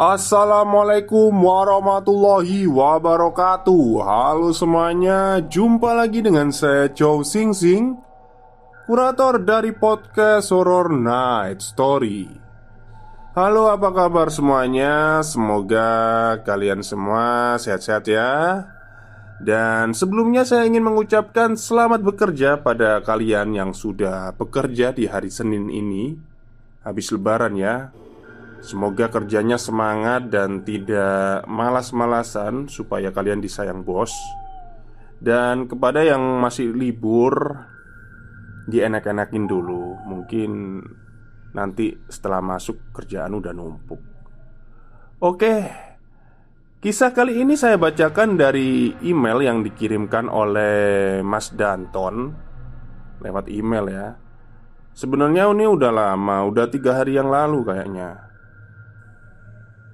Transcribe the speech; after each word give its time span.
Assalamualaikum 0.00 1.28
warahmatullahi 1.28 2.64
wabarakatuh. 2.64 4.00
Halo 4.00 4.48
semuanya 4.56 5.44
Jumpa 5.44 5.92
lagi 5.92 6.24
dengan 6.24 6.48
saya 6.48 6.88
Chow 6.88 7.20
Sing 7.20 7.52
Sing 7.52 8.00
Kurator 8.88 9.44
dari 9.44 9.76
podcast 9.76 10.56
Horror 10.56 10.88
Night 10.96 11.60
Story. 11.60 12.32
Halo 13.36 13.68
apa 13.68 13.92
kabar 13.92 14.32
semuanya? 14.32 15.20
Semoga 15.20 15.92
kalian 16.48 16.80
semua 16.80 17.60
sehat-sehat 17.60 18.08
ya. 18.08 18.32
Dan 19.36 19.92
sebelumnya 19.92 20.48
saya 20.48 20.64
ingin 20.64 20.80
mengucapkan 20.80 21.60
selamat 21.60 22.00
bekerja 22.00 22.56
pada 22.64 23.04
kalian 23.04 23.52
yang 23.52 23.76
sudah 23.76 24.32
bekerja 24.32 24.96
di 24.96 25.12
hari 25.12 25.28
Senin 25.28 25.68
ini. 25.68 26.16
Habis 26.88 27.12
lebaran 27.12 27.52
ya 27.60 27.92
Semoga 28.60 29.08
kerjanya 29.08 29.56
semangat 29.56 30.28
dan 30.28 30.60
tidak 30.68 31.48
malas-malasan 31.48 32.68
supaya 32.68 33.08
kalian 33.08 33.40
disayang 33.40 33.80
bos. 33.80 34.12
Dan 35.16 35.64
kepada 35.64 36.04
yang 36.04 36.20
masih 36.40 36.72
libur, 36.76 37.32
dienak-enakin 38.68 39.48
dulu. 39.48 39.96
Mungkin 40.04 40.80
nanti 41.56 41.96
setelah 42.06 42.44
masuk 42.44 42.92
kerjaan 42.92 43.32
udah 43.32 43.52
numpuk. 43.56 44.00
Oke. 45.24 45.88
Kisah 46.80 47.12
kali 47.12 47.44
ini 47.44 47.60
saya 47.60 47.76
bacakan 47.76 48.40
dari 48.40 48.96
email 49.04 49.44
yang 49.44 49.60
dikirimkan 49.60 50.32
oleh 50.32 51.20
Mas 51.20 51.52
Danton 51.52 52.32
lewat 53.20 53.52
email 53.52 53.84
ya. 53.88 54.06
Sebenarnya 54.96 55.52
ini 55.52 55.68
udah 55.68 55.92
lama, 55.92 56.48
udah 56.48 56.72
tiga 56.72 56.96
hari 56.96 57.20
yang 57.20 57.28
lalu 57.28 57.68
kayaknya. 57.68 58.29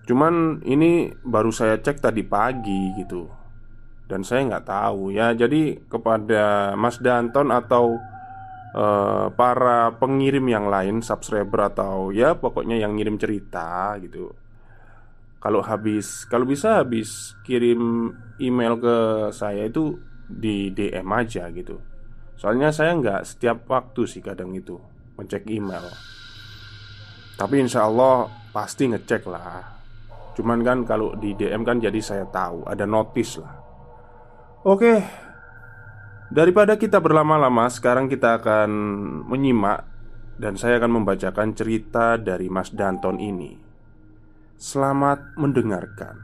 Cuman 0.07 0.63
ini 0.63 1.11
baru 1.27 1.51
saya 1.51 1.83
cek 1.83 1.99
tadi 1.99 2.23
pagi 2.23 2.95
gitu. 2.95 3.27
Dan 4.07 4.23
saya 4.23 4.47
nggak 4.47 4.67
tahu 4.71 5.11
ya. 5.11 5.35
Jadi 5.35 5.91
kepada 5.91 6.73
Mas 6.79 7.03
Danton 7.03 7.51
atau 7.51 7.99
uh, 8.79 9.27
para 9.35 9.99
pengirim 9.99 10.47
yang 10.47 10.71
lain 10.71 11.03
Subscriber 11.03 11.75
atau 11.75 12.15
ya 12.15 12.39
pokoknya 12.39 12.79
yang 12.79 12.95
ngirim 12.95 13.19
cerita 13.19 13.99
gitu. 13.99 14.31
Kalau 15.43 15.63
habis, 15.63 16.23
kalau 16.31 16.47
bisa 16.47 16.81
habis 16.83 17.35
kirim 17.43 18.15
email 18.39 18.79
ke 18.79 18.97
saya 19.35 19.67
itu 19.67 19.99
di 20.27 20.71
DM 20.71 21.07
aja 21.11 21.51
gitu. 21.51 21.83
Soalnya 22.39 22.71
saya 22.71 22.95
nggak 22.95 23.27
setiap 23.27 23.67
waktu 23.67 24.07
sih 24.07 24.23
kadang 24.23 24.55
itu 24.55 24.79
Ngecek 25.17 25.49
email. 25.49 25.87
Tapi 27.41 27.57
insya 27.65 27.89
Allah 27.89 28.29
pasti 28.53 28.85
ngecek 28.89 29.25
lah 29.29 29.76
Cuman 30.37 30.61
kan 30.61 30.85
kalau 30.85 31.17
di 31.17 31.33
DM 31.33 31.65
kan 31.65 31.81
jadi 31.81 31.97
saya 32.05 32.29
tahu 32.29 32.69
Ada 32.69 32.85
notis 32.85 33.41
lah. 33.41 33.57
Oke. 34.69 35.01
Daripada 36.29 36.77
kita 36.77 37.01
berlama-lama 37.01 37.73
Sekarang 37.73 38.13
kita 38.13 38.45
akan 38.45 38.69
menyimak 39.25 39.89
Dan 40.37 40.61
saya 40.61 40.77
akan 40.77 41.01
membacakan 41.01 41.57
cerita 41.57 42.21
dari 42.21 42.53
Mas 42.53 42.69
Danton 42.69 43.17
ini. 43.17 43.57
Selamat 44.57 45.37
mendengarkan. 45.37 46.17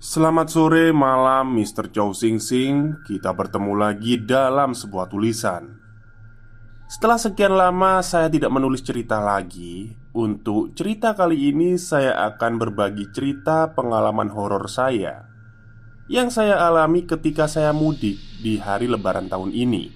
Selamat 0.00 0.52
sore 0.52 0.88
malam 0.92 1.52
Mr. 1.56 1.88
Chow 1.92 2.12
Sing 2.12 2.40
Sing. 2.40 3.00
Kita 3.08 3.32
bertemu 3.32 3.72
lagi 3.76 4.20
dalam 4.20 4.76
sebuah 4.76 5.08
tulisan 5.08 5.81
setelah 6.92 7.16
sekian 7.16 7.56
lama 7.56 8.04
saya 8.04 8.28
tidak 8.28 8.52
menulis 8.52 8.84
cerita 8.84 9.16
lagi 9.16 9.96
Untuk 10.12 10.76
cerita 10.76 11.16
kali 11.16 11.48
ini 11.48 11.80
saya 11.80 12.12
akan 12.28 12.60
berbagi 12.60 13.08
cerita 13.16 13.72
pengalaman 13.72 14.28
horor 14.28 14.68
saya 14.68 15.24
Yang 16.12 16.36
saya 16.36 16.60
alami 16.60 17.08
ketika 17.08 17.48
saya 17.48 17.72
mudik 17.72 18.20
di 18.44 18.60
hari 18.60 18.90
lebaran 18.92 19.32
tahun 19.32 19.56
ini. 19.56 19.88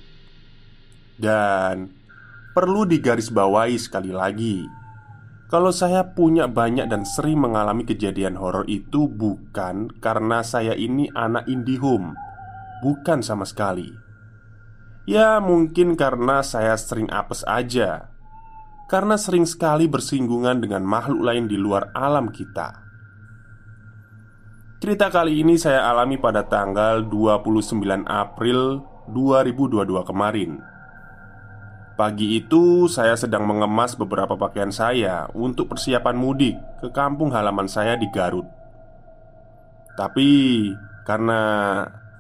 Dan 1.21 1.93
perlu 2.57 2.89
digarisbawahi 2.89 3.77
sekali 3.77 4.17
lagi 4.17 4.65
Kalau 5.53 5.77
saya 5.77 6.17
punya 6.17 6.49
banyak 6.49 6.89
dan 6.89 7.05
sering 7.05 7.45
mengalami 7.45 7.84
kejadian 7.84 8.41
horor 8.41 8.65
itu 8.73 9.05
bukan 9.05 9.93
karena 10.01 10.41
saya 10.41 10.73
ini 10.73 11.13
anak 11.13 11.45
indihome 11.45 12.17
Bukan 12.81 13.21
sama 13.21 13.45
sekali 13.45 14.06
Ya 15.06 15.39
mungkin 15.39 15.94
karena 15.94 16.43
saya 16.43 16.75
sering 16.75 17.06
apes 17.15 17.47
aja. 17.47 18.11
Karena 18.91 19.15
sering 19.15 19.47
sekali 19.47 19.87
bersinggungan 19.87 20.59
dengan 20.59 20.83
makhluk 20.83 21.22
lain 21.22 21.47
di 21.47 21.55
luar 21.55 21.94
alam 21.94 22.34
kita. 22.34 22.83
Cerita 24.83 25.06
kali 25.06 25.47
ini 25.47 25.55
saya 25.55 25.87
alami 25.87 26.19
pada 26.19 26.43
tanggal 26.43 27.06
29 27.06 28.03
April 28.03 28.83
2022 29.15 30.11
kemarin. 30.11 30.59
Pagi 31.95 32.43
itu 32.43 32.91
saya 32.91 33.15
sedang 33.15 33.47
mengemas 33.47 33.95
beberapa 33.95 34.34
pakaian 34.34 34.75
saya 34.75 35.31
untuk 35.33 35.71
persiapan 35.71 36.19
mudik 36.19 36.59
ke 36.83 36.91
kampung 36.91 37.31
halaman 37.31 37.71
saya 37.71 37.95
di 37.95 38.11
Garut. 38.11 38.45
Tapi 39.97 40.28
karena 41.06 41.41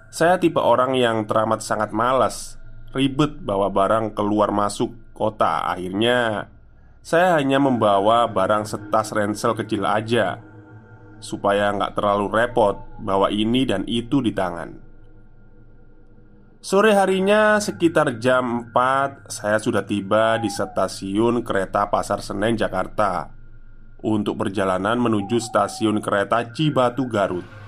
saya 0.08 0.38
tipe 0.38 0.62
orang 0.62 0.94
yang 0.96 1.28
teramat 1.28 1.60
sangat 1.60 1.92
malas 1.92 2.56
ribet 2.96 3.36
bawa 3.44 3.68
barang 3.68 4.16
keluar 4.16 4.48
masuk 4.50 5.12
kota. 5.12 5.68
Akhirnya 5.68 6.48
saya 7.06 7.38
hanya 7.38 7.62
membawa 7.62 8.26
barang 8.26 8.66
setas 8.66 9.14
ransel 9.14 9.54
kecil 9.54 9.86
aja 9.86 10.42
Supaya 11.22 11.70
nggak 11.70 11.94
terlalu 11.94 12.26
repot 12.28 12.82
bawa 12.98 13.30
ini 13.30 13.62
dan 13.62 13.86
itu 13.86 14.18
di 14.18 14.34
tangan. 14.34 14.74
Sore 16.58 16.98
harinya 16.98 17.62
sekitar 17.62 18.18
jam 18.18 18.74
4 18.74 19.30
Saya 19.30 19.62
sudah 19.62 19.86
tiba 19.86 20.34
di 20.42 20.50
stasiun 20.50 21.46
kereta 21.46 21.86
Pasar 21.86 22.18
Senen 22.18 22.58
Jakarta 22.58 23.30
Untuk 24.02 24.34
perjalanan 24.34 24.98
menuju 24.98 25.38
stasiun 25.38 26.02
kereta 26.02 26.42
Cibatu 26.50 27.06
Garut 27.06 27.65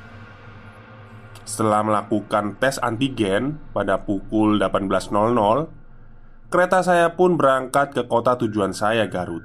setelah 1.49 1.81
melakukan 1.81 2.61
tes 2.61 2.77
antigen 2.85 3.57
pada 3.73 4.05
pukul 4.05 4.61
18.00 4.61 4.93
Kereta 6.49 6.81
saya 6.85 7.17
pun 7.17 7.37
berangkat 7.41 7.97
ke 7.97 8.09
kota 8.09 8.37
tujuan 8.41 8.73
saya 8.73 9.05
Garut. 9.09 9.45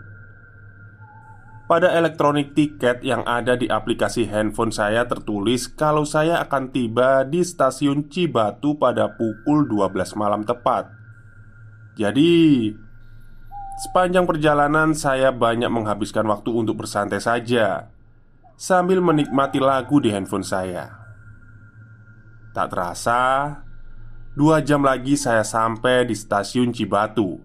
Pada 1.67 1.91
elektronik 1.95 2.55
tiket 2.55 3.03
yang 3.03 3.23
ada 3.23 3.55
di 3.55 3.71
aplikasi 3.71 4.27
handphone 4.27 4.71
saya 4.71 5.07
tertulis 5.07 5.71
Kalau 5.71 6.03
saya 6.03 6.43
akan 6.43 6.75
tiba 6.75 7.23
di 7.23 7.43
stasiun 7.43 8.11
Cibatu 8.11 8.75
pada 8.75 9.15
pukul 9.15 9.67
12 9.67 10.19
malam 10.19 10.43
tepat. 10.43 10.91
Jadi 11.95 12.71
Sepanjang 13.83 14.23
perjalanan 14.23 14.95
saya 14.95 15.33
banyak 15.35 15.71
menghabiskan 15.71 16.23
waktu 16.27 16.51
untuk 16.55 16.83
bersantai 16.83 17.19
saja 17.19 17.91
Sambil 18.55 19.03
menikmati 19.03 19.59
lagu 19.59 19.99
di 19.99 20.13
handphone 20.13 20.45
saya 20.45 21.02
Tak 22.53 22.69
terasa, 22.69 23.21
dua 24.37 24.61
jam 24.61 24.85
lagi 24.85 25.17
saya 25.17 25.41
sampai 25.41 26.05
di 26.05 26.13
stasiun 26.13 26.69
Cibatu. 26.69 27.41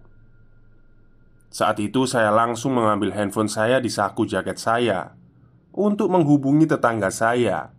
Saat 1.48 1.80
itu 1.80 2.04
saya 2.04 2.28
langsung 2.28 2.76
mengambil 2.76 3.16
handphone 3.16 3.48
saya 3.48 3.80
di 3.80 3.88
saku 3.88 4.28
jaket 4.28 4.60
saya 4.60 5.16
untuk 5.72 6.12
menghubungi 6.12 6.68
tetangga 6.68 7.08
saya 7.08 7.72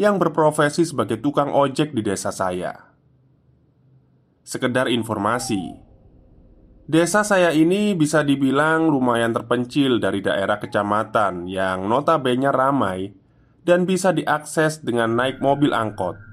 yang 0.00 0.16
berprofesi 0.16 0.88
sebagai 0.88 1.20
tukang 1.20 1.52
ojek 1.52 1.92
di 1.92 2.00
desa 2.00 2.32
saya. 2.32 2.88
Sekedar 4.40 4.88
informasi, 4.88 5.76
desa 6.88 7.20
saya 7.20 7.52
ini 7.52 7.92
bisa 7.92 8.24
dibilang 8.24 8.88
lumayan 8.88 9.36
terpencil 9.36 10.00
dari 10.00 10.24
daerah 10.24 10.56
kecamatan 10.56 11.52
yang 11.52 11.84
notabene 11.84 12.48
ramai 12.48 13.12
dan 13.60 13.84
bisa 13.84 14.16
diakses 14.16 14.80
dengan 14.80 15.12
naik 15.20 15.36
mobil 15.44 15.76
angkot. 15.76 16.31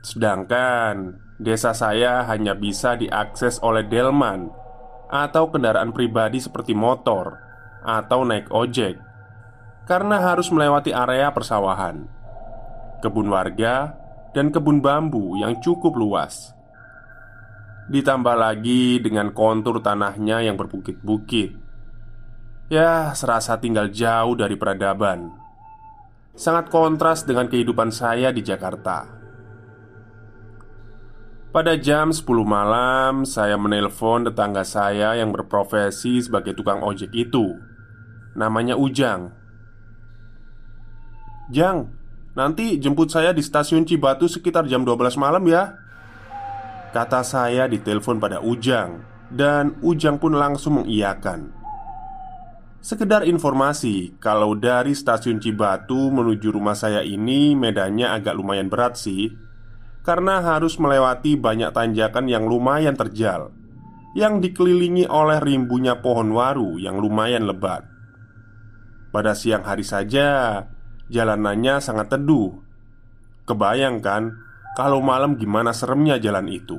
Sedangkan 0.00 1.20
desa 1.36 1.76
saya 1.76 2.24
hanya 2.28 2.56
bisa 2.56 2.96
diakses 2.96 3.60
oleh 3.60 3.84
delman 3.84 4.48
atau 5.12 5.52
kendaraan 5.52 5.92
pribadi 5.92 6.40
seperti 6.40 6.72
motor 6.72 7.36
atau 7.84 8.24
naik 8.24 8.48
ojek 8.52 8.96
karena 9.90 10.22
harus 10.22 10.46
melewati 10.54 10.94
area 10.94 11.34
persawahan, 11.34 12.06
kebun 13.02 13.26
warga, 13.26 13.98
dan 14.30 14.54
kebun 14.54 14.78
bambu 14.78 15.34
yang 15.34 15.58
cukup 15.58 15.98
luas. 15.98 16.54
Ditambah 17.90 18.38
lagi 18.38 19.02
dengan 19.02 19.34
kontur 19.34 19.82
tanahnya 19.82 20.46
yang 20.46 20.54
berbukit-bukit. 20.54 21.58
Ya, 22.70 23.10
serasa 23.18 23.58
tinggal 23.58 23.90
jauh 23.90 24.38
dari 24.38 24.54
peradaban. 24.54 25.34
Sangat 26.38 26.70
kontras 26.70 27.26
dengan 27.26 27.50
kehidupan 27.50 27.90
saya 27.90 28.30
di 28.30 28.46
Jakarta. 28.46 29.19
Pada 31.50 31.74
jam 31.74 32.14
10 32.14 32.46
malam, 32.46 33.26
saya 33.26 33.58
menelpon 33.58 34.22
tetangga 34.22 34.62
saya 34.62 35.18
yang 35.18 35.34
berprofesi 35.34 36.22
sebagai 36.22 36.54
tukang 36.54 36.78
ojek 36.78 37.10
itu. 37.10 37.58
Namanya 38.38 38.78
Ujang. 38.78 39.34
"Jang, 41.50 41.90
nanti 42.38 42.78
jemput 42.78 43.10
saya 43.10 43.34
di 43.34 43.42
stasiun 43.42 43.82
Cibatu 43.82 44.30
sekitar 44.30 44.70
jam 44.70 44.86
12 44.86 45.18
malam 45.18 45.42
ya." 45.50 45.74
Kata 46.94 47.26
saya 47.26 47.66
di 47.66 47.82
telepon 47.82 48.22
pada 48.22 48.38
Ujang 48.38 49.02
dan 49.34 49.74
Ujang 49.82 50.22
pun 50.22 50.38
langsung 50.38 50.86
mengiyakan. 50.86 51.50
Sekedar 52.78 53.26
informasi, 53.26 54.22
kalau 54.22 54.54
dari 54.54 54.94
stasiun 54.94 55.42
Cibatu 55.42 56.14
menuju 56.14 56.54
rumah 56.54 56.78
saya 56.78 57.02
ini 57.02 57.58
medannya 57.58 58.06
agak 58.06 58.38
lumayan 58.38 58.70
berat 58.70 58.94
sih 58.94 59.49
karena 60.00 60.40
harus 60.40 60.80
melewati 60.80 61.36
banyak 61.36 61.70
tanjakan 61.76 62.26
yang 62.26 62.48
lumayan 62.48 62.96
terjal 62.96 63.52
yang 64.16 64.42
dikelilingi 64.42 65.06
oleh 65.06 65.38
rimbunya 65.38 66.02
pohon 66.02 66.34
waru 66.34 66.80
yang 66.82 66.98
lumayan 66.98 67.46
lebat. 67.46 67.86
Pada 69.10 69.34
siang 69.34 69.62
hari 69.62 69.86
saja, 69.86 70.62
jalanannya 71.10 71.78
sangat 71.82 72.14
teduh. 72.14 72.58
Kebayangkan 73.46 74.34
kalau 74.78 75.02
malam 75.02 75.34
gimana 75.38 75.74
seremnya 75.74 76.18
jalan 76.18 76.46
itu. 76.50 76.78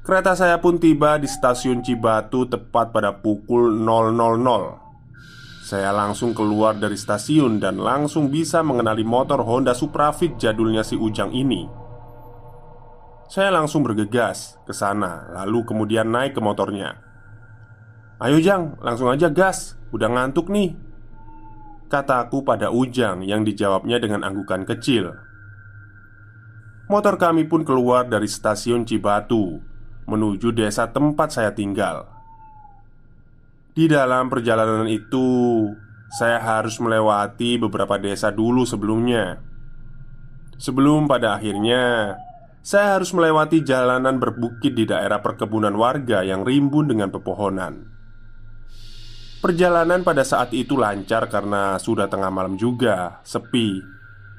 Kereta 0.00 0.34
saya 0.34 0.58
pun 0.58 0.80
tiba 0.80 1.18
di 1.20 1.28
stasiun 1.28 1.84
Cibatu 1.84 2.48
tepat 2.48 2.90
pada 2.90 3.20
pukul 3.20 3.78
000 3.78 4.89
saya 5.70 5.94
langsung 5.94 6.34
keluar 6.34 6.74
dari 6.74 6.98
stasiun 6.98 7.62
dan 7.62 7.78
langsung 7.78 8.26
bisa 8.26 8.58
mengenali 8.58 9.06
motor 9.06 9.38
Honda 9.46 9.70
Supravit 9.70 10.34
jadulnya 10.34 10.82
si 10.82 10.98
Ujang 10.98 11.30
ini. 11.30 11.70
Saya 13.30 13.54
langsung 13.54 13.86
bergegas 13.86 14.58
ke 14.66 14.74
sana, 14.74 15.30
lalu 15.30 15.62
kemudian 15.62 16.10
naik 16.10 16.34
ke 16.34 16.42
motornya. 16.42 16.98
"Ayo, 18.18 18.42
Jang, 18.42 18.82
langsung 18.82 19.14
aja 19.14 19.30
gas, 19.30 19.78
udah 19.94 20.10
ngantuk 20.10 20.50
nih." 20.50 20.74
Kataku 21.86 22.42
pada 22.42 22.74
Ujang 22.74 23.22
yang 23.22 23.46
dijawabnya 23.46 24.02
dengan 24.02 24.26
anggukan 24.26 24.66
kecil. 24.66 25.14
Motor 26.90 27.14
kami 27.14 27.46
pun 27.46 27.62
keluar 27.62 28.10
dari 28.10 28.26
stasiun 28.26 28.82
Cibatu 28.82 29.62
menuju 30.10 30.50
desa 30.50 30.90
tempat 30.90 31.30
saya 31.30 31.54
tinggal. 31.54 32.19
Di 33.80 33.88
dalam 33.88 34.28
perjalanan 34.28 34.84
itu, 34.92 35.64
saya 36.12 36.36
harus 36.36 36.76
melewati 36.84 37.56
beberapa 37.56 37.96
desa 37.96 38.28
dulu 38.28 38.68
sebelumnya. 38.68 39.40
Sebelum 40.60 41.08
pada 41.08 41.40
akhirnya 41.40 42.12
saya 42.60 43.00
harus 43.00 43.08
melewati 43.16 43.64
jalanan 43.64 44.20
berbukit 44.20 44.76
di 44.76 44.84
daerah 44.84 45.24
perkebunan 45.24 45.72
warga 45.80 46.20
yang 46.20 46.44
rimbun 46.44 46.92
dengan 46.92 47.08
pepohonan. 47.08 47.88
Perjalanan 49.40 50.04
pada 50.04 50.28
saat 50.28 50.52
itu 50.52 50.76
lancar 50.76 51.32
karena 51.32 51.80
sudah 51.80 52.04
tengah 52.04 52.28
malam 52.28 52.60
juga, 52.60 53.24
sepi. 53.24 53.80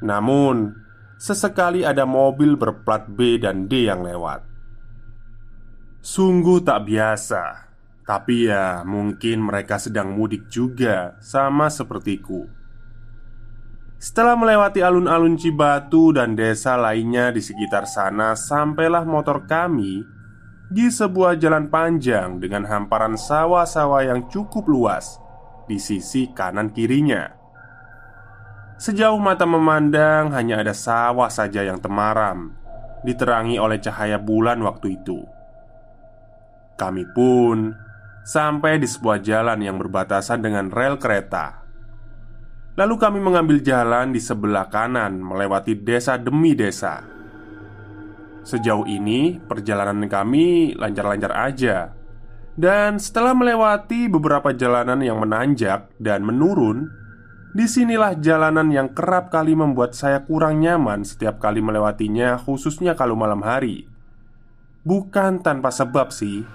Namun, 0.06 0.70
sesekali 1.18 1.82
ada 1.82 2.06
mobil 2.06 2.62
berplat 2.62 3.10
B 3.10 3.42
dan 3.42 3.66
D 3.66 3.90
yang 3.90 4.06
lewat. 4.06 4.46
Sungguh 6.06 6.62
tak 6.62 6.86
biasa 6.86 7.71
tapi 8.12 8.52
ya, 8.52 8.84
mungkin 8.84 9.40
mereka 9.40 9.80
sedang 9.80 10.12
mudik 10.20 10.52
juga, 10.52 11.16
sama 11.24 11.72
sepertiku. 11.72 12.44
Setelah 13.96 14.36
melewati 14.36 14.84
alun-alun 14.84 15.40
Cibatu 15.40 16.12
dan 16.12 16.36
desa 16.36 16.76
lainnya 16.76 17.32
di 17.32 17.40
sekitar 17.40 17.88
sana, 17.88 18.36
sampailah 18.36 19.08
motor 19.08 19.48
kami 19.48 20.04
di 20.68 20.92
sebuah 20.92 21.40
jalan 21.40 21.72
panjang 21.72 22.36
dengan 22.36 22.68
hamparan 22.68 23.16
sawah-sawah 23.16 24.04
yang 24.04 24.28
cukup 24.28 24.68
luas 24.68 25.16
di 25.72 25.80
sisi 25.80 26.28
kanan 26.36 26.68
kirinya. 26.76 27.32
Sejauh 28.76 29.24
mata 29.24 29.48
memandang, 29.48 30.36
hanya 30.36 30.60
ada 30.60 30.76
sawah 30.76 31.32
saja 31.32 31.64
yang 31.64 31.80
temaram, 31.80 32.52
diterangi 33.08 33.56
oleh 33.56 33.80
cahaya 33.80 34.20
bulan 34.20 34.60
waktu 34.68 35.00
itu. 35.00 35.24
Kami 36.76 37.08
pun 37.16 37.88
sampai 38.22 38.78
di 38.78 38.88
sebuah 38.88 39.22
jalan 39.22 39.60
yang 39.62 39.78
berbatasan 39.82 40.42
dengan 40.42 40.70
rel 40.70 40.98
kereta. 41.02 41.62
Lalu 42.80 42.96
kami 42.96 43.20
mengambil 43.20 43.60
jalan 43.60 44.16
di 44.16 44.22
sebelah 44.24 44.72
kanan 44.72 45.20
melewati 45.20 45.76
desa 45.76 46.16
demi 46.16 46.56
desa. 46.56 47.04
Sejauh 48.42 48.90
ini 48.90 49.38
perjalanan 49.38 50.08
kami 50.10 50.74
lancar-lancar 50.74 51.34
aja. 51.36 51.94
Dan 52.52 52.98
setelah 53.00 53.32
melewati 53.38 54.12
beberapa 54.12 54.52
jalanan 54.52 55.00
yang 55.00 55.22
menanjak 55.22 55.94
dan 56.02 56.26
menurun, 56.26 56.90
di 57.52 57.68
sinilah 57.68 58.16
jalanan 58.20 58.72
yang 58.72 58.96
kerap 58.96 59.28
kali 59.28 59.52
membuat 59.56 59.92
saya 59.92 60.24
kurang 60.24 60.64
nyaman 60.64 61.04
setiap 61.04 61.44
kali 61.44 61.60
melewatinya, 61.60 62.40
khususnya 62.40 62.96
kalau 62.96 63.20
malam 63.20 63.44
hari. 63.44 63.92
Bukan 64.88 65.44
tanpa 65.44 65.70
sebab 65.70 66.16
sih, 66.16 66.48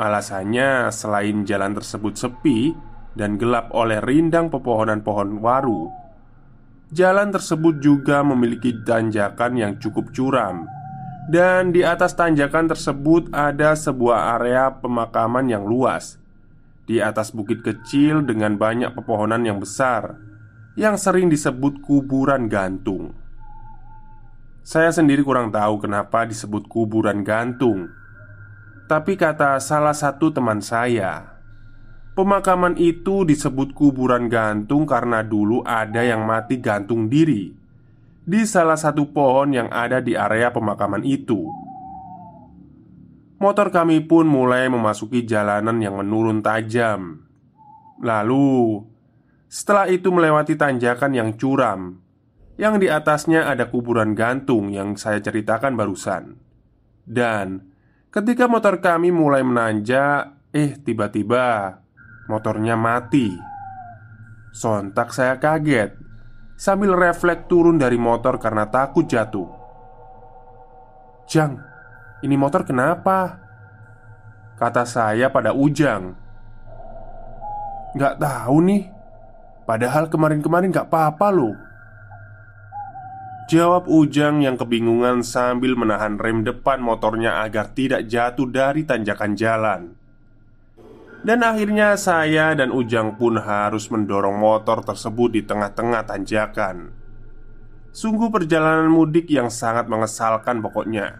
Alasannya, 0.00 0.88
selain 0.88 1.44
jalan 1.44 1.76
tersebut 1.76 2.16
sepi 2.16 2.72
dan 3.12 3.36
gelap 3.36 3.68
oleh 3.76 4.00
rindang 4.00 4.48
pepohonan 4.48 5.04
pohon 5.04 5.44
waru, 5.44 5.92
jalan 6.88 7.28
tersebut 7.28 7.76
juga 7.84 8.24
memiliki 8.24 8.72
tanjakan 8.88 9.52
yang 9.60 9.72
cukup 9.76 10.08
curam. 10.16 10.64
Dan 11.28 11.70
di 11.70 11.84
atas 11.86 12.18
tanjakan 12.18 12.72
tersebut 12.72 13.30
ada 13.30 13.78
sebuah 13.78 14.40
area 14.40 14.74
pemakaman 14.74 15.46
yang 15.46 15.62
luas 15.62 16.18
di 16.82 16.98
atas 16.98 17.30
bukit 17.30 17.62
kecil 17.62 18.26
dengan 18.26 18.58
banyak 18.58 18.90
pepohonan 18.90 19.46
yang 19.46 19.62
besar 19.62 20.18
yang 20.74 20.98
sering 20.98 21.30
disebut 21.30 21.78
kuburan 21.84 22.50
gantung. 22.50 23.14
Saya 24.66 24.90
sendiri 24.90 25.22
kurang 25.22 25.54
tahu 25.54 25.78
kenapa 25.84 26.26
disebut 26.26 26.66
kuburan 26.66 27.22
gantung 27.22 28.01
tapi 28.92 29.16
kata 29.16 29.56
salah 29.56 29.96
satu 29.96 30.28
teman 30.36 30.60
saya 30.60 31.40
Pemakaman 32.12 32.76
itu 32.76 33.24
disebut 33.24 33.72
kuburan 33.72 34.28
gantung 34.28 34.84
karena 34.84 35.24
dulu 35.24 35.64
ada 35.64 36.04
yang 36.04 36.28
mati 36.28 36.60
gantung 36.60 37.08
diri 37.08 37.56
Di 38.20 38.44
salah 38.44 38.76
satu 38.76 39.08
pohon 39.08 39.56
yang 39.56 39.72
ada 39.72 40.04
di 40.04 40.12
area 40.12 40.52
pemakaman 40.52 41.08
itu. 41.08 41.48
Motor 43.40 43.72
kami 43.72 44.04
pun 44.04 44.28
mulai 44.28 44.68
memasuki 44.68 45.24
jalanan 45.24 45.80
yang 45.80 45.96
menurun 45.96 46.44
tajam. 46.44 47.24
Lalu 47.96 48.84
Setelah 49.48 49.88
itu 49.88 50.12
melewati 50.12 50.52
tanjakan 50.52 51.16
yang 51.16 51.30
curam. 51.40 51.96
Yang 52.60 52.74
di 52.76 52.88
atasnya 52.92 53.48
ada 53.48 53.72
kuburan 53.72 54.12
gantung 54.12 54.68
yang 54.68 55.00
saya 55.00 55.24
ceritakan 55.24 55.80
barusan. 55.80 56.36
Dan 57.08 57.71
Ketika 58.12 58.44
motor 58.44 58.76
kami 58.76 59.08
mulai 59.08 59.40
menanjak, 59.40 60.52
eh 60.52 60.76
tiba-tiba 60.76 61.80
motornya 62.28 62.76
mati. 62.76 63.32
Sontak 64.52 65.16
saya 65.16 65.40
kaget. 65.40 65.96
Sambil 66.60 66.92
refleks 66.92 67.48
turun 67.48 67.80
dari 67.80 67.96
motor 67.96 68.36
karena 68.36 68.68
takut 68.68 69.08
jatuh 69.08 69.48
Jang, 71.26 71.58
ini 72.22 72.38
motor 72.38 72.62
kenapa? 72.62 73.40
Kata 74.60 74.84
saya 74.86 75.26
pada 75.32 75.56
Ujang 75.56 76.14
Gak 77.98 78.20
tahu 78.20 78.56
nih 78.62 78.84
Padahal 79.66 80.06
kemarin-kemarin 80.06 80.70
gak 80.70 80.86
apa-apa 80.86 81.34
loh 81.34 81.56
Jawab 83.52 83.84
Ujang 83.84 84.40
yang 84.40 84.56
kebingungan 84.56 85.20
sambil 85.20 85.76
menahan 85.76 86.16
rem 86.16 86.40
depan 86.40 86.80
motornya 86.80 87.44
agar 87.44 87.76
tidak 87.76 88.08
jatuh 88.08 88.48
dari 88.48 88.88
tanjakan 88.88 89.36
jalan. 89.36 89.92
Dan 91.20 91.44
akhirnya 91.44 91.92
saya 92.00 92.56
dan 92.56 92.72
Ujang 92.72 93.20
pun 93.20 93.36
harus 93.36 93.92
mendorong 93.92 94.40
motor 94.40 94.80
tersebut 94.80 95.36
di 95.36 95.44
tengah-tengah 95.44 96.00
tanjakan. 96.08 96.96
Sungguh 97.92 98.32
perjalanan 98.32 98.88
mudik 98.88 99.28
yang 99.28 99.52
sangat 99.52 99.84
mengesalkan 99.84 100.64
pokoknya. 100.64 101.12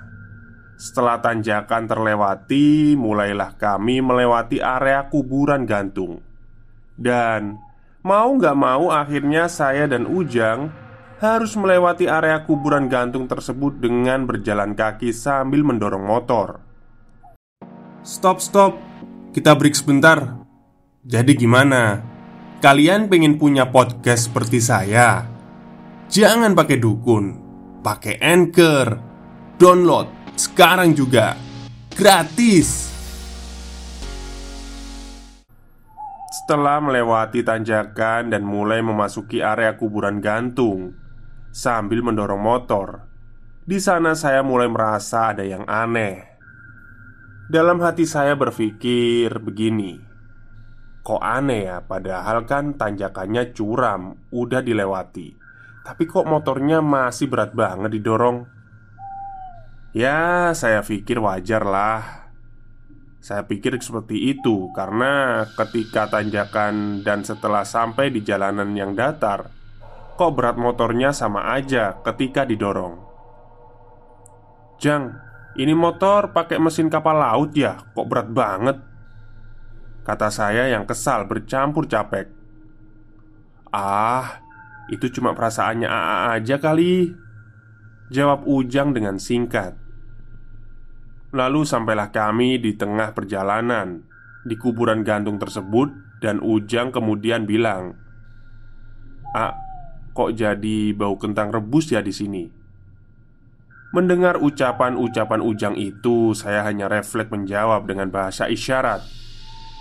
Setelah 0.81 1.21
tanjakan 1.21 1.85
terlewati 1.85 2.97
Mulailah 2.97 3.61
kami 3.61 4.01
melewati 4.01 4.57
area 4.57 5.05
kuburan 5.05 5.69
gantung. 5.69 6.25
Dan 6.97 7.61
mau 8.01 8.33
gak 8.41 8.57
mau 8.57 8.89
akhirnya 8.89 9.53
saya 9.53 9.85
dan 9.85 10.09
Ujang 10.09 10.82
harus 11.23 11.55
melewati 11.55 12.11
area 12.11 12.43
kuburan 12.43 12.91
gantung 12.91 13.31
tersebut 13.31 13.79
dengan 13.79 14.27
berjalan 14.27 14.75
kaki 14.75 15.15
sambil 15.15 15.63
mendorong 15.63 16.03
motor. 16.03 16.59
Stop, 18.03 18.43
stop, 18.43 18.75
kita 19.31 19.55
break 19.55 19.79
sebentar. 19.79 20.43
Jadi, 21.07 21.39
gimana? 21.39 22.03
Kalian 22.59 23.07
pengen 23.07 23.39
punya 23.39 23.71
podcast 23.71 24.27
seperti 24.27 24.59
saya? 24.59 25.23
Jangan 26.11 26.59
pakai 26.59 26.83
dukun, 26.83 27.39
pakai 27.87 28.19
anchor, 28.19 28.99
download 29.63 30.11
sekarang 30.35 30.91
juga 30.93 31.39
gratis. 31.95 32.91
Setelah 36.43 36.83
melewati 36.83 37.47
tanjakan 37.47 38.35
dan 38.35 38.43
mulai 38.43 38.83
memasuki 38.83 39.39
area 39.39 39.79
kuburan 39.79 40.19
gantung, 40.19 41.02
sambil 41.53 42.01
mendorong 42.01 42.41
motor. 42.41 43.05
Di 43.63 43.79
sana 43.79 44.17
saya 44.19 44.43
mulai 44.43 44.67
merasa 44.67 45.31
ada 45.31 45.47
yang 45.47 45.63
aneh. 45.69 46.27
Dalam 47.47 47.79
hati 47.85 48.09
saya 48.09 48.33
berpikir 48.33 49.29
begini, 49.39 50.01
kok 51.05 51.21
aneh 51.21 51.69
ya? 51.69 51.79
Padahal 51.85 52.49
kan 52.49 52.75
tanjakannya 52.81 53.53
curam, 53.53 54.17
udah 54.33 54.65
dilewati, 54.65 55.37
tapi 55.85 56.09
kok 56.09 56.25
motornya 56.25 56.81
masih 56.81 57.29
berat 57.29 57.53
banget 57.53 57.93
didorong. 57.93 58.49
Ya, 59.93 60.51
saya 60.57 60.81
pikir 60.81 61.21
wajar 61.21 61.69
lah. 61.69 62.33
Saya 63.23 63.47
pikir 63.47 63.77
seperti 63.79 64.35
itu 64.35 64.73
karena 64.73 65.45
ketika 65.55 66.09
tanjakan 66.11 67.07
dan 67.07 67.23
setelah 67.23 67.63
sampai 67.63 68.11
di 68.11 68.25
jalanan 68.25 68.73
yang 68.75 68.97
datar, 68.99 69.62
Kok 70.13 70.31
berat 70.37 70.61
motornya 70.61 71.11
sama 71.17 71.57
aja 71.57 71.97
ketika 72.05 72.45
didorong 72.45 73.01
Jang, 74.83 75.15
ini 75.57 75.73
motor 75.73 76.35
pakai 76.35 76.59
mesin 76.59 76.91
kapal 76.91 77.17
laut 77.17 77.55
ya? 77.55 77.79
Kok 77.95 78.07
berat 78.11 78.29
banget? 78.35 78.77
Kata 80.03 80.29
saya 80.35 80.67
yang 80.67 80.83
kesal 80.83 81.31
bercampur 81.31 81.87
capek 81.87 82.27
Ah, 83.71 84.43
itu 84.91 85.09
cuma 85.09 85.33
perasaannya 85.33 85.87
AA 85.87 86.19
aja 86.43 86.57
kali 86.59 87.15
Jawab 88.11 88.45
Ujang 88.45 88.93
dengan 88.93 89.17
singkat 89.17 89.79
Lalu 91.33 91.65
sampailah 91.65 92.13
kami 92.13 92.61
di 92.61 92.77
tengah 92.77 93.17
perjalanan 93.17 94.05
Di 94.45 94.59
kuburan 94.59 95.07
gantung 95.07 95.41
tersebut 95.41 96.21
Dan 96.21 96.43
Ujang 96.43 96.93
kemudian 96.93 97.49
bilang 97.49 97.97
A, 99.33 99.57
Kok 100.13 100.31
jadi 100.37 100.93
bau 100.93 101.17
kentang 101.17 101.49
rebus 101.49 101.89
ya 101.89 102.05
di 102.05 102.13
sini? 102.13 102.45
Mendengar 103.93 104.41
ucapan-ucapan 104.41 105.41
Ujang 105.45 105.77
itu, 105.77 106.33
saya 106.33 106.65
hanya 106.65 106.89
refleks 106.89 107.29
menjawab 107.29 107.85
dengan 107.85 108.09
bahasa 108.09 108.49
isyarat 108.49 109.05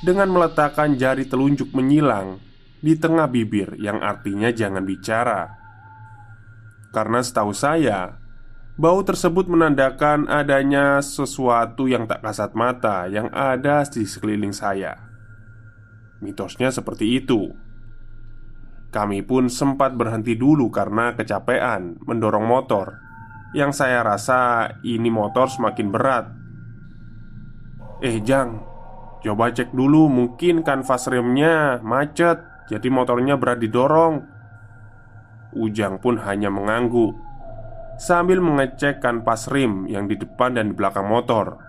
dengan 0.01 0.33
meletakkan 0.33 0.97
jari 0.97 1.29
telunjuk 1.29 1.71
menyilang 1.77 2.41
di 2.81 2.97
tengah 2.97 3.29
bibir 3.29 3.77
yang 3.77 4.01
artinya 4.01 4.49
jangan 4.49 4.83
bicara. 4.83 5.55
Karena 6.91 7.21
setahu 7.23 7.53
saya, 7.55 8.19
bau 8.75 8.99
tersebut 9.05 9.47
menandakan 9.47 10.27
adanya 10.27 10.99
sesuatu 10.99 11.85
yang 11.87 12.09
tak 12.09 12.25
kasat 12.25 12.51
mata 12.57 13.07
yang 13.07 13.29
ada 13.31 13.85
di 13.87 14.03
sekeliling 14.03 14.51
saya. 14.51 14.97
Mitosnya 16.19 16.73
seperti 16.73 17.21
itu. 17.21 17.53
Kami 18.91 19.23
pun 19.23 19.47
sempat 19.47 19.95
berhenti 19.95 20.35
dulu 20.35 20.67
karena 20.67 21.15
kecapean 21.15 21.95
mendorong 22.03 22.43
motor. 22.43 22.99
Yang 23.55 23.79
saya 23.79 24.03
rasa 24.03 24.67
ini 24.83 25.07
motor 25.07 25.47
semakin 25.47 25.87
berat. 25.87 26.25
Eh 28.03 28.19
Jang, 28.19 28.59
coba 29.23 29.55
cek 29.55 29.71
dulu 29.71 30.11
mungkin 30.11 30.65
kanvas 30.65 31.07
remnya 31.07 31.79
macet 31.85 32.41
Jadi 32.67 32.87
motornya 32.91 33.39
berat 33.39 33.63
didorong. 33.63 34.27
Ujang 35.55 35.99
pun 35.99 36.15
hanya 36.23 36.47
mengangguk 36.47 37.11
Sambil 37.99 38.39
mengecek 38.39 39.03
kanvas 39.03 39.51
rim 39.51 39.83
yang 39.91 40.07
di 40.07 40.15
depan 40.15 40.55
dan 40.55 40.71
di 40.71 40.75
belakang 40.79 41.11
motor. 41.11 41.59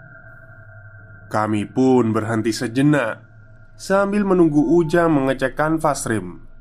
Kami 1.27 1.67
pun 1.67 2.15
berhenti 2.15 2.55
sejenak 2.55 3.19
Sambil 3.75 4.23
menunggu 4.23 4.63
Ujang 4.79 5.11
mengecek 5.11 5.59
kanvas 5.59 6.07
rim 6.07 6.52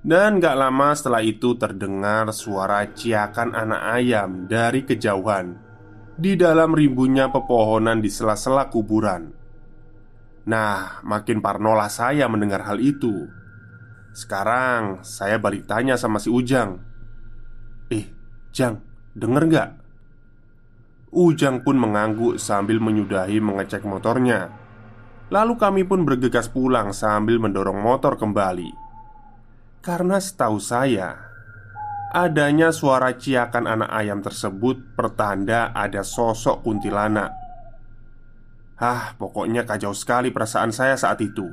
dan 0.00 0.40
gak 0.40 0.56
lama 0.56 0.96
setelah 0.96 1.20
itu 1.20 1.60
terdengar 1.60 2.32
suara 2.32 2.88
ciakan 2.88 3.52
anak 3.52 3.82
ayam 4.00 4.48
dari 4.48 4.88
kejauhan 4.88 5.60
Di 6.20 6.36
dalam 6.36 6.76
rimbunnya 6.76 7.32
pepohonan 7.32 8.04
di 8.04 8.12
sela-sela 8.12 8.68
kuburan. 8.68 9.32
Nah, 10.44 11.00
makin 11.00 11.40
parnolah 11.40 11.88
saya 11.88 12.28
mendengar 12.28 12.60
hal 12.68 12.76
itu. 12.76 13.24
Sekarang 14.12 15.00
saya 15.00 15.40
balik 15.40 15.64
tanya 15.64 15.96
sama 15.96 16.20
si 16.20 16.28
Ujang. 16.28 16.76
Eh, 17.88 18.04
Jang, 18.52 18.84
denger 19.16 19.42
gak? 19.48 19.70
Ujang 21.08 21.64
pun 21.64 21.80
mengangguk 21.80 22.36
sambil 22.36 22.84
menyudahi 22.84 23.40
mengecek 23.40 23.88
motornya. 23.88 24.52
Lalu 25.32 25.56
kami 25.56 25.82
pun 25.88 26.04
bergegas 26.04 26.52
pulang 26.52 26.92
sambil 26.92 27.40
mendorong 27.40 27.80
motor 27.80 28.20
kembali 28.20 28.89
karena 29.80 30.20
setahu 30.20 30.60
saya 30.60 31.32
Adanya 32.10 32.74
suara 32.74 33.14
ciakan 33.14 33.70
anak 33.70 33.90
ayam 33.94 34.20
tersebut 34.20 34.98
Pertanda 34.98 35.70
ada 35.70 36.02
sosok 36.02 36.66
kuntilanak. 36.66 37.30
Hah, 38.82 39.14
pokoknya 39.14 39.62
kacau 39.62 39.94
sekali 39.94 40.34
perasaan 40.34 40.74
saya 40.74 40.98
saat 40.98 41.22
itu. 41.22 41.46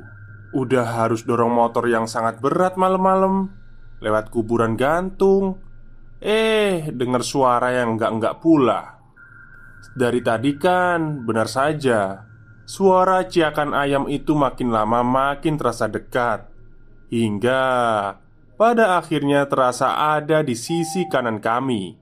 Udah 0.50 0.98
harus 0.98 1.22
dorong 1.22 1.54
motor 1.54 1.86
yang 1.86 2.10
sangat 2.10 2.42
berat 2.42 2.74
malam-malam 2.74 3.54
Lewat 4.02 4.34
kuburan 4.34 4.74
gantung. 4.74 5.62
Eh, 6.18 6.90
dengar 6.90 7.22
suara 7.22 7.70
yang 7.70 7.94
enggak-enggak 7.94 8.42
pula. 8.42 8.98
Dari 9.94 10.18
tadi 10.26 10.58
kan, 10.58 11.22
benar 11.22 11.46
saja. 11.46 12.26
Suara 12.66 13.22
ciakan 13.30 13.78
ayam 13.78 14.10
itu 14.10 14.34
makin 14.34 14.74
lama 14.74 15.06
makin 15.06 15.54
terasa 15.54 15.86
dekat 15.86 16.47
Hingga 17.08 17.64
pada 18.60 19.00
akhirnya 19.00 19.48
terasa 19.48 19.96
ada 19.96 20.44
di 20.44 20.52
sisi 20.52 21.08
kanan 21.08 21.40
kami 21.40 21.96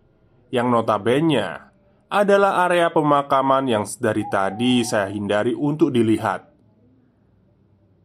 Yang 0.50 0.66
notabene 0.66 1.66
adalah 2.06 2.66
area 2.66 2.90
pemakaman 2.90 3.66
yang 3.66 3.84
dari 3.98 4.22
tadi 4.30 4.86
saya 4.86 5.10
hindari 5.10 5.50
untuk 5.58 5.90
dilihat. 5.90 6.46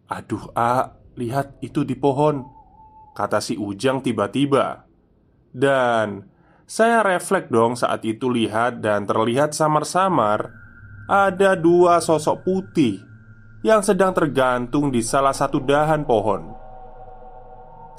Aduh 0.09 0.49
A, 0.57 0.97
lihat 1.17 1.57
itu 1.61 1.85
di 1.85 1.93
pohon 1.97 2.41
Kata 3.13 3.37
si 3.37 3.57
Ujang 3.57 4.01
tiba-tiba. 4.01 4.85
Dan 5.51 6.25
saya 6.65 7.03
refleks 7.03 7.51
dong 7.51 7.75
saat 7.75 8.01
itu 8.07 8.31
lihat 8.31 8.79
dan 8.79 9.03
terlihat 9.03 9.51
samar-samar 9.51 10.53
Ada 11.09 11.57
dua 11.59 11.99
sosok 11.99 12.47
putih 12.47 13.03
Yang 13.65 13.93
sedang 13.93 14.15
tergantung 14.15 14.89
di 14.89 15.03
salah 15.03 15.35
satu 15.35 15.59
dahan 15.61 16.07
pohon 16.07 16.60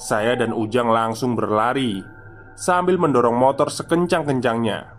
saya 0.02 0.34
dan 0.34 0.50
Ujang 0.50 0.90
langsung 0.90 1.38
berlari 1.38 2.02
sambil 2.58 2.98
mendorong 2.98 3.38
motor 3.38 3.70
sekencang-kencangnya. 3.70 4.98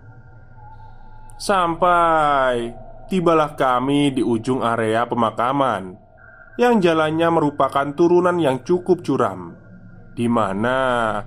Sampai 1.35 2.71
tibalah 3.11 3.59
kami 3.59 4.15
di 4.15 4.23
ujung 4.23 4.63
area 4.63 5.03
pemakaman 5.03 5.99
yang 6.55 6.79
jalannya 6.79 7.27
merupakan 7.33 7.91
turunan 7.91 8.39
yang 8.39 8.63
cukup 8.63 9.03
curam, 9.03 9.57
di 10.15 10.31
mana 10.31 11.19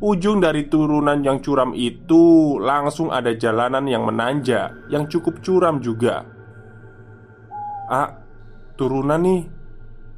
ujung 0.00 0.40
dari 0.40 0.70
turunan 0.70 1.20
yang 1.20 1.44
curam 1.44 1.76
itu 1.76 2.56
langsung 2.56 3.12
ada 3.12 3.36
jalanan 3.36 3.84
yang 3.84 4.08
menanjak 4.08 4.88
yang 4.88 5.04
cukup 5.10 5.44
curam 5.44 5.82
juga. 5.84 6.24
"Ah, 7.90 8.16
turunan 8.80 9.20
nih. 9.20 9.42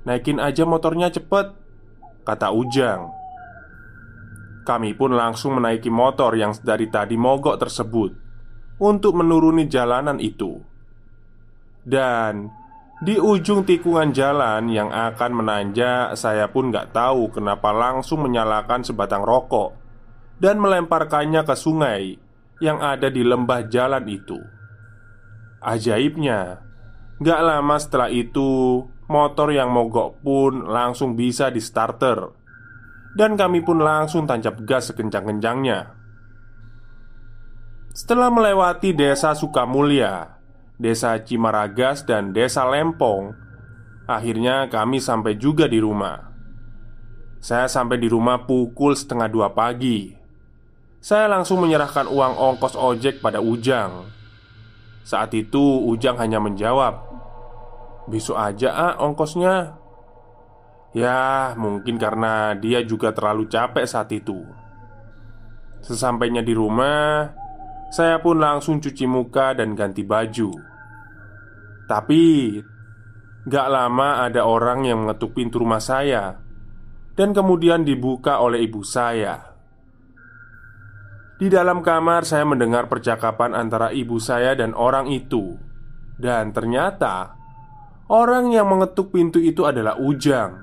Naikin 0.07 0.39
aja 0.39 0.63
motornya 0.69 1.11
cepet," 1.11 1.62
kata 2.23 2.55
Ujang. 2.55 3.11
Kami 4.63 4.95
pun 4.95 5.11
langsung 5.15 5.59
menaiki 5.59 5.91
motor 5.91 6.39
yang 6.39 6.55
dari 6.63 6.87
tadi 6.87 7.19
mogok 7.19 7.59
tersebut 7.59 8.11
untuk 8.79 9.19
menuruni 9.19 9.67
jalanan 9.67 10.23
itu. 10.23 10.63
Dan 11.83 12.47
di 13.03 13.19
ujung 13.19 13.67
tikungan 13.67 14.15
jalan 14.15 14.71
yang 14.71 14.95
akan 14.95 15.43
menanjak, 15.43 16.15
saya 16.15 16.47
pun 16.47 16.71
gak 16.71 16.95
tahu 16.95 17.35
kenapa 17.35 17.75
langsung 17.75 18.23
menyalakan 18.23 18.87
sebatang 18.87 19.27
rokok 19.27 19.75
dan 20.39 20.63
melemparkannya 20.63 21.43
ke 21.43 21.55
sungai 21.59 22.15
yang 22.63 22.79
ada 22.79 23.11
di 23.11 23.27
lembah 23.27 23.67
jalan 23.67 24.07
itu. 24.07 24.39
Ajaibnya, 25.59 26.63
gak 27.19 27.41
lama 27.43 27.75
setelah 27.83 28.07
itu, 28.07 28.87
motor 29.13 29.53
yang 29.53 29.69
mogok 29.69 30.25
pun 30.25 30.65
langsung 30.65 31.13
bisa 31.13 31.53
di 31.53 31.61
starter, 31.61 32.33
dan 33.13 33.37
kami 33.37 33.61
pun 33.61 33.85
langsung 33.85 34.25
tancap 34.25 34.65
gas 34.65 34.89
sekencang-kencangnya. 34.89 35.93
Setelah 37.93 38.33
melewati 38.33 38.97
desa 38.97 39.37
Sukamulya, 39.37 40.41
Desa 40.81 41.21
Cimaragas 41.21 42.09
dan 42.09 42.33
Desa 42.33 42.65
Lempong 42.65 43.43
Akhirnya 44.13 44.67
kami 44.67 44.99
sampai 44.99 45.39
juga 45.39 45.71
di 45.71 45.79
rumah. 45.79 46.19
Saya 47.39 47.71
sampai 47.71 48.03
di 48.03 48.11
rumah 48.11 48.43
pukul 48.47 48.99
setengah 48.99 49.31
dua 49.31 49.55
pagi. 49.55 50.11
Saya 51.03 51.31
langsung 51.31 51.63
menyerahkan 51.63 52.07
uang 52.07 52.35
ongkos 52.39 52.79
ojek 52.79 53.23
pada 53.23 53.43
Ujang. 53.43 54.11
Saat 55.03 55.35
itu 55.35 55.59
Ujang 55.87 56.19
hanya 56.19 56.39
menjawab 56.39 57.12
Besok 58.11 58.39
aja 58.39 58.71
ah 58.75 58.95
ongkosnya. 58.99 59.79
Ya 60.93 61.53
mungkin 61.57 61.97
karena 61.97 62.53
dia 62.59 62.85
juga 62.85 63.15
terlalu 63.17 63.49
capek 63.49 63.87
saat 63.89 64.13
itu. 64.13 64.45
Sesampainya 65.83 66.47
di 66.47 66.55
rumah 66.55 67.35
Saya 67.93 68.23
pun 68.25 68.41
langsung 68.41 68.81
cuci 68.81 69.05
muka 69.05 69.53
dan 69.53 69.77
ganti 69.77 70.01
baju. 70.07 70.51
Tapi 71.89 72.25
Gak 73.43 73.69
lama 73.69 74.23
ada 74.23 74.47
orang 74.47 74.87
yang 74.87 75.03
mengetuk 75.05 75.35
pintu 75.35 75.61
rumah 75.61 75.83
saya 75.83 76.39
Dan 77.13 77.35
kemudian 77.37 77.85
dibuka 77.85 78.41
oleh 78.41 78.65
ibu 78.65 78.81
saya. 78.81 79.53
Di 81.43 81.51
dalam 81.51 81.83
kamar 81.83 82.23
saya 82.23 82.47
mendengar 82.47 82.87
percakapan 82.87 83.53
antara 83.59 83.91
ibu 83.91 84.17
saya 84.23 84.55
dan 84.55 84.79
orang 84.79 85.11
itu. 85.11 85.59
Dan 86.15 86.55
ternyata 86.55 87.42
Orang 88.11 88.51
yang 88.51 88.67
mengetuk 88.67 89.15
pintu 89.15 89.39
itu 89.39 89.63
adalah 89.63 89.95
Ujang. 90.01 90.59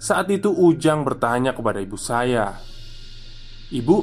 Saat 0.00 0.32
itu 0.32 0.48
Ujang 0.48 1.04
bertanya 1.04 1.52
kepada 1.52 1.76
ibu 1.76 2.00
saya 2.00 2.56
Ibu, 3.68 4.00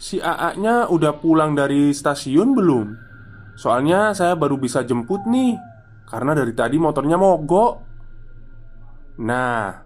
si 0.00 0.16
AA-nya 0.16 0.88
udah 0.88 1.20
pulang 1.20 1.52
dari 1.52 1.92
stasiun 1.92 2.56
belum? 2.56 2.86
Soalnya 3.52 4.16
saya 4.16 4.40
baru 4.40 4.56
bisa 4.56 4.88
jemput 4.88 5.28
nih 5.28 5.52
Karena 6.08 6.32
dari 6.32 6.56
tadi 6.56 6.80
motornya 6.80 7.20
mogok. 7.20 7.72
Nah 9.20 9.84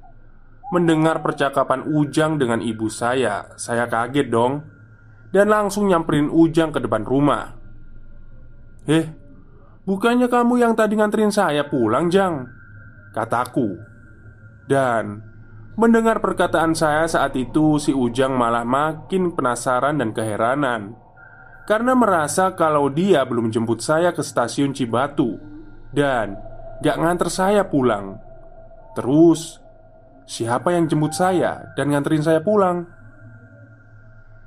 Mendengar 0.70 1.26
percakapan 1.26 1.90
Ujang 1.90 2.38
dengan 2.38 2.62
ibu 2.62 2.86
saya 2.86 3.50
Saya 3.58 3.90
kaget 3.90 4.30
dong 4.30 4.62
Dan 5.34 5.50
langsung 5.50 5.90
nyamperin 5.90 6.30
Ujang 6.30 6.70
ke 6.70 6.78
depan 6.78 7.02
rumah. 7.02 7.58
Eh 8.86 9.21
Bukannya 9.82 10.30
kamu 10.30 10.62
yang 10.62 10.72
tadi 10.78 10.94
nganterin 10.94 11.34
saya 11.34 11.66
pulang 11.66 12.06
Jang 12.06 12.46
Kataku 13.10 13.74
Dan 14.70 15.18
Mendengar 15.74 16.22
perkataan 16.22 16.78
saya 16.78 17.10
saat 17.10 17.34
itu 17.34 17.82
Si 17.82 17.90
Ujang 17.90 18.38
malah 18.38 18.62
makin 18.62 19.34
penasaran 19.34 19.98
dan 19.98 20.14
keheranan 20.14 21.02
karena 21.62 21.94
merasa 21.94 22.52
kalau 22.58 22.90
dia 22.90 23.22
belum 23.22 23.54
jemput 23.54 23.78
saya 23.78 24.10
ke 24.10 24.22
stasiun 24.22 24.74
Cibatu 24.74 25.38
dan 25.94 26.34
gak 26.82 26.98
nganter 26.98 27.30
saya 27.30 27.62
pulang. 27.70 28.18
Terus, 28.98 29.62
siapa 30.26 30.74
yang 30.74 30.90
jemput 30.90 31.14
saya 31.14 31.70
dan 31.78 31.94
nganterin 31.94 32.24
saya 32.24 32.42
pulang? 32.42 32.84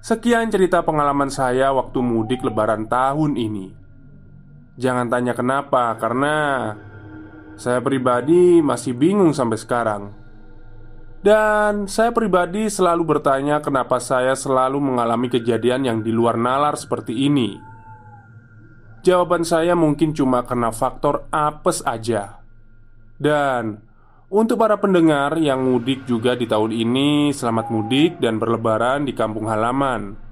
Sekian 0.03 0.51
cerita 0.53 0.85
pengalaman 0.85 1.31
saya 1.33 1.73
waktu 1.73 1.97
mudik 2.03 2.45
Lebaran 2.45 2.85
tahun 2.85 3.39
ini. 3.39 3.84
Jangan 4.75 5.07
tanya 5.07 5.31
kenapa, 5.31 5.95
karena 5.95 6.35
saya 7.55 7.79
pribadi 7.79 8.59
masih 8.59 8.91
bingung 8.91 9.31
sampai 9.31 9.55
sekarang. 9.55 10.03
Dan 11.25 11.89
saya 11.89 12.13
pribadi 12.13 12.69
selalu 12.69 13.17
bertanya 13.17 13.57
kenapa 13.63 13.97
saya 13.97 14.37
selalu 14.37 14.77
mengalami 14.77 15.31
kejadian 15.31 15.81
yang 15.87 15.99
di 16.05 16.13
luar 16.13 16.37
nalar 16.37 16.77
seperti 16.77 17.17
ini. 17.25 17.57
Jawaban 19.01 19.41
saya 19.41 19.73
mungkin 19.73 20.13
cuma 20.13 20.45
karena 20.45 20.69
faktor 20.69 21.25
apes 21.33 21.81
aja. 21.81 22.45
Dan 23.17 23.79
untuk 24.27 24.59
para 24.59 24.75
pendengar 24.77 25.39
yang 25.39 25.63
mudik 25.65 26.03
juga 26.03 26.35
di 26.35 26.45
tahun 26.45 26.75
ini, 26.75 27.31
selamat 27.31 27.71
mudik 27.71 28.17
dan 28.19 28.37
berlebaran 28.37 29.07
di 29.07 29.13
kampung 29.15 29.47
halaman. 29.49 30.24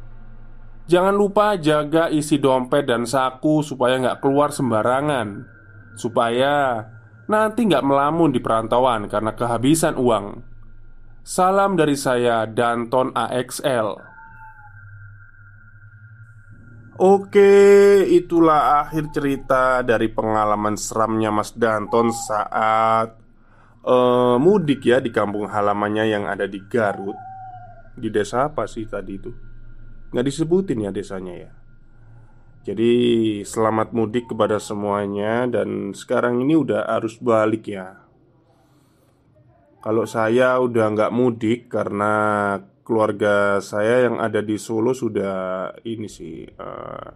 Jangan 0.84 1.16
lupa 1.16 1.56
jaga 1.56 2.12
isi 2.12 2.36
dompet 2.36 2.84
dan 2.84 3.08
saku 3.08 3.64
supaya 3.64 3.96
nggak 4.04 4.20
keluar 4.20 4.52
sembarangan, 4.52 5.48
supaya 5.96 6.84
nanti 7.32 7.64
nggak 7.64 7.88
melamun 7.88 8.36
di 8.36 8.44
perantauan 8.44 9.08
karena 9.08 9.32
kehabisan 9.32 9.96
uang. 9.96 10.54
Salam 11.24 11.80
dari 11.80 11.96
saya 11.96 12.44
Danton 12.44 13.16
AXL 13.16 13.96
Oke, 17.00 18.04
itulah 18.12 18.84
akhir 18.84 19.16
cerita 19.16 19.80
dari 19.88 20.12
pengalaman 20.12 20.76
seramnya 20.76 21.32
Mas 21.32 21.56
Danton 21.56 22.12
saat 22.12 23.16
uh, 23.88 24.36
mudik 24.36 24.84
ya 24.84 25.00
di 25.00 25.16
kampung 25.16 25.48
halamannya 25.48 26.12
yang 26.12 26.28
ada 26.28 26.44
di 26.44 26.60
Garut 26.68 27.16
Di 27.96 28.12
desa 28.12 28.52
apa 28.52 28.68
sih 28.68 28.84
tadi 28.84 29.16
itu? 29.16 29.53
Nggak 30.14 30.26
disebutin 30.30 30.86
ya 30.86 30.92
desanya 30.94 31.36
ya 31.36 31.52
Jadi 32.64 32.94
selamat 33.44 33.92
mudik 33.92 34.30
kepada 34.32 34.62
semuanya 34.62 35.50
Dan 35.50 35.92
sekarang 35.98 36.40
ini 36.46 36.54
udah 36.54 36.86
arus 37.02 37.18
balik 37.20 37.68
ya 37.68 38.04
kalau 39.84 40.08
saya 40.08 40.64
udah 40.64 40.96
nggak 40.96 41.12
mudik 41.12 41.68
karena 41.68 42.56
keluarga 42.88 43.60
saya 43.60 44.08
yang 44.08 44.16
ada 44.16 44.40
di 44.40 44.56
Solo 44.56 44.96
sudah 44.96 45.76
ini 45.84 46.08
sih 46.08 46.48
uh, 46.48 47.08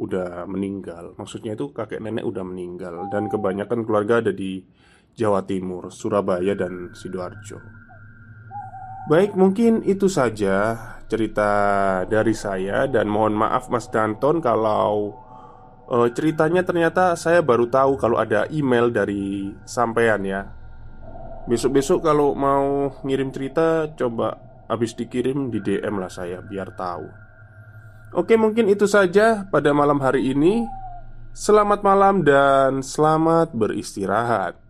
udah 0.00 0.48
meninggal. 0.48 1.12
Maksudnya 1.20 1.52
itu 1.52 1.68
kakek 1.74 2.00
nenek 2.00 2.24
udah 2.24 2.48
meninggal 2.48 3.12
dan 3.12 3.28
kebanyakan 3.28 3.84
keluarga 3.84 4.24
ada 4.24 4.32
di 4.32 4.64
Jawa 5.12 5.44
Timur, 5.44 5.92
Surabaya 5.92 6.56
dan 6.56 6.96
sidoarjo. 6.96 7.87
Baik, 9.08 9.32
mungkin 9.40 9.80
itu 9.88 10.04
saja 10.04 10.76
cerita 11.08 11.48
dari 12.04 12.36
saya 12.36 12.84
dan 12.84 13.08
mohon 13.08 13.40
maaf 13.40 13.72
Mas 13.72 13.88
Danton 13.88 14.44
kalau 14.44 15.16
uh, 15.88 16.12
ceritanya 16.12 16.60
ternyata 16.60 17.16
saya 17.16 17.40
baru 17.40 17.72
tahu 17.72 17.96
kalau 17.96 18.20
ada 18.20 18.44
email 18.52 18.92
dari 18.92 19.48
sampean 19.64 20.28
ya. 20.28 20.52
Besok-besok 21.48 22.04
kalau 22.04 22.36
mau 22.36 22.92
ngirim 23.00 23.32
cerita 23.32 23.88
coba 23.96 24.36
habis 24.68 24.92
dikirim 24.92 25.48
di 25.48 25.64
DM 25.64 25.96
lah 25.96 26.12
saya 26.12 26.44
biar 26.44 26.76
tahu. 26.76 27.08
Oke, 28.12 28.36
mungkin 28.36 28.68
itu 28.68 28.84
saja 28.84 29.48
pada 29.48 29.72
malam 29.72 30.04
hari 30.04 30.36
ini. 30.36 30.68
Selamat 31.32 31.80
malam 31.80 32.20
dan 32.20 32.84
selamat 32.84 33.56
beristirahat. 33.56 34.67